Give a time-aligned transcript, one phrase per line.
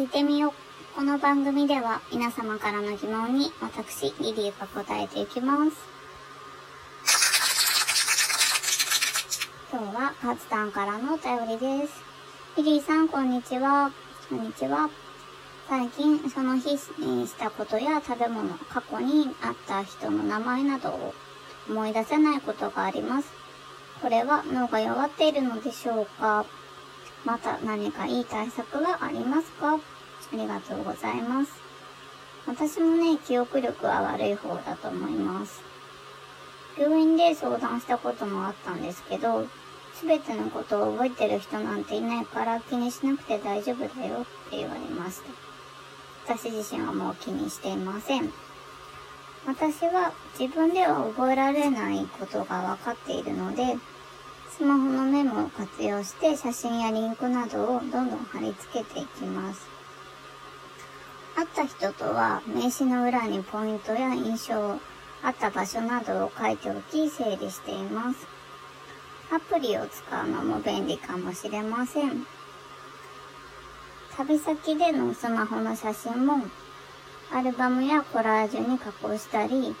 [0.00, 0.52] 聞いてみよう。
[0.96, 5.72] この番組では皆様からの疑問に私、リリーが答えていきます。
[9.70, 12.02] 今日はカツタンからのお便りです。
[12.56, 13.92] リリーさん、こんにちは。
[14.30, 14.88] こんにちは。
[15.68, 21.14] 最近、その日にしたことや食べ物、過去に会った人の名前などを
[21.68, 23.28] 思い出せないことがあります。
[24.00, 26.46] これは脳が弱っているのでしょうか？
[27.22, 29.78] また何かいい対策はありますか？
[30.32, 31.52] ありがとうございます。
[32.46, 35.62] 私もね、記憶力は悪い方だと思います。
[36.78, 39.46] 病院で相談したこともあったんですけど、
[39.94, 45.20] すべてのことを覚えてる人なんていないから気にしなくて大丈夫だよって言われまし
[46.26, 46.34] た。
[46.34, 48.32] 私自身はもう気にしていません。
[49.46, 53.76] 私は自分では覚えられないことが分かっているので、
[54.56, 59.79] スマホのメモを活用して写真やリンクなどをどんどん貼り付けていきます。
[61.40, 64.78] 会った人とは名刺の裏にポイントや印象、
[65.22, 68.26] 会った場所などを書いておき整理しています。
[69.34, 72.26] アプリを使うのも便利かもしれません。
[74.18, 76.42] 旅先でのスマホの写真も
[77.32, 79.74] アルバムやコラージュに加工したり、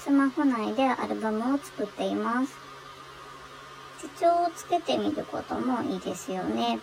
[0.00, 2.56] スマホ内でアルバムを作っています。
[4.02, 6.80] 手帳をつけてみることもいいですよね。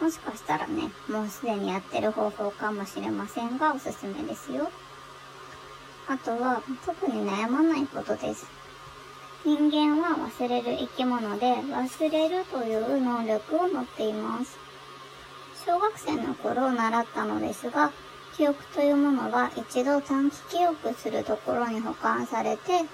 [0.00, 4.70] もしかしたらね、もうすでにやってる方法かもしれませんが、おすすめですよ。
[6.08, 8.46] あとは、特に悩まないことです。
[9.44, 14.58] 人間は忘れる生き物で、忘れるという能力を持っています。
[15.66, 17.92] 小学生の頃習ったのですが、
[18.36, 22.86] 記憶というものは一度短期記憶するところに保管されて、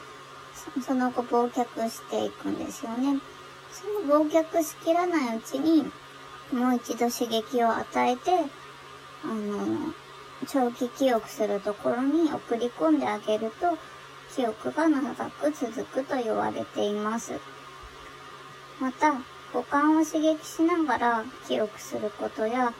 [0.85, 3.21] その後忘却していくんですよね。
[3.71, 5.91] その忘却しきらないうちに、
[6.53, 8.31] もう一度刺激を与えて、
[9.25, 9.93] あの、
[10.47, 13.77] 長期記憶するところに送り込んであげると、
[14.35, 17.33] 記憶が長く続くと言われています。
[18.81, 19.15] また、
[19.53, 22.73] 五感を刺激しながら記憶することや、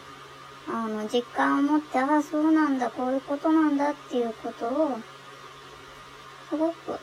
[0.69, 4.99] あの、実感を持って、ああ、そうなんだ、こういうことなんだっていうことを、
[6.51, 6.99] すごく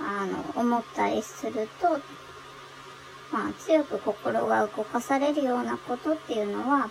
[0.00, 1.98] あの、思ったりすると、
[3.34, 6.88] まあ、強く心が動かされるようなことっていうのは、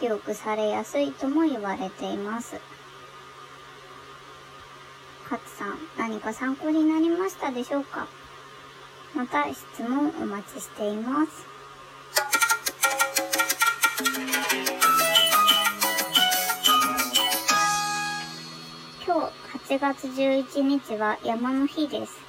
[0.00, 2.58] 記憶されやすいとも言われています。
[5.24, 8.06] 勝さん、何か参考になりましたでしょうか？
[9.14, 11.44] また質問お待ちしています。
[19.06, 19.30] 今
[19.68, 22.22] 日8月11日は山の日です。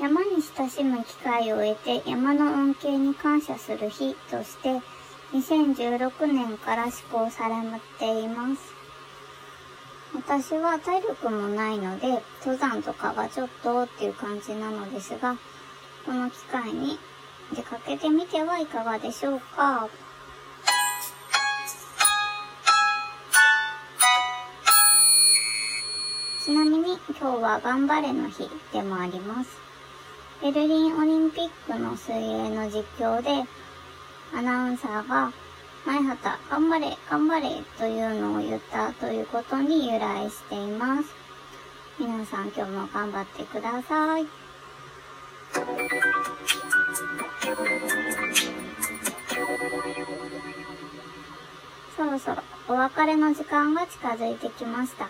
[0.00, 0.27] 山に
[0.58, 4.80] 親しむ機会を得て山の恩恵に感謝する日として
[5.32, 7.54] 2016年から施行され
[8.00, 8.74] ています。
[10.16, 15.36] 私は体力もないので登山とかはちょっとっていう感じなのですが、
[16.04, 16.98] この機会に
[17.54, 19.88] 出かけてみてはいかがでしょうか？
[26.44, 29.68] ちなみに今日は頑張れの日でもあります。
[30.40, 33.48] ベルリンオリンピックの水泳の実況で
[34.32, 35.32] アナウンサーが
[35.84, 41.08] 前畑頑張れ頑張れというのを言ったということに由来しています。
[41.98, 44.26] 皆さん今日も頑張ってください。
[51.96, 52.36] そろそろ
[52.68, 55.08] お別れの時間が近づいてきました。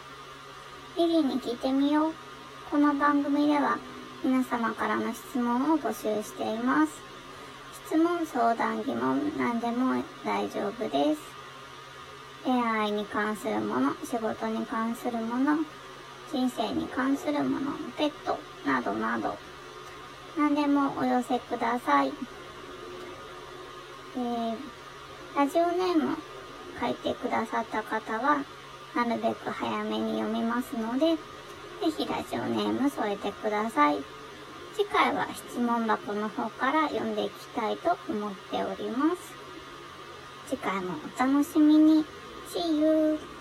[0.97, 2.15] リリーに聞いてみよう。
[2.71, 3.79] この番組では
[4.25, 6.93] 皆様からの質問を募集しています。
[7.87, 11.21] 質問、相談、疑問、何でも大丈夫です。
[12.45, 15.59] 恋愛に関するもの、仕事に関するもの、
[16.33, 19.37] 人生に関するもの、ペット、などなど、
[20.37, 22.13] 何でもお寄せください。
[24.17, 24.57] えー、
[25.37, 26.17] ラジオネーム
[26.81, 28.43] 書いてくださった方は、
[28.97, 31.17] なるべく早めに読みますので、
[31.81, 34.03] ぜひラジオネーム添えてください。
[34.75, 39.33] 次回は質問箱の方から読んでいきたいと思っております。
[40.49, 42.05] 次回もお楽しみに。
[42.49, 43.38] See you!